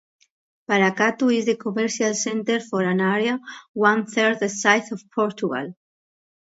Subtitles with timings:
[0.67, 3.39] Paracatu is the commercial center for an area
[3.73, 5.75] one third the size of Portugal.